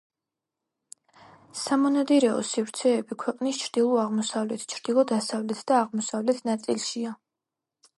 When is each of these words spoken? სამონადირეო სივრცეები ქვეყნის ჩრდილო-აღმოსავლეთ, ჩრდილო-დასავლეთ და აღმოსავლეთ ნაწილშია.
სამონადირეო 1.63 2.39
სივრცეები 2.53 3.19
ქვეყნის 3.25 3.61
ჩრდილო-აღმოსავლეთ, 3.67 4.67
ჩრდილო-დასავლეთ 4.75 5.67
და 5.73 5.81
აღმოსავლეთ 5.85 6.47
ნაწილშია. 6.53 7.19